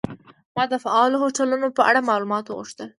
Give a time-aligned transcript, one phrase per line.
[0.55, 2.89] ما د فعالو هوټلونو په اړه معلومات وغوښتل.